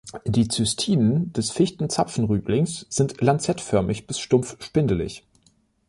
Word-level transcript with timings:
Die 0.25 0.47
Zystiden 0.47 1.31
des 1.31 1.51
Fichten-Zapfenrüblings 1.51 2.87
sind 2.89 3.21
lanzettförmig 3.21 4.07
bis 4.07 4.17
stumpf 4.17 4.57
spindelig. 4.59 5.27